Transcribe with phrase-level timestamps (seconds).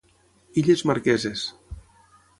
[0.61, 1.45] Illes Marqueses.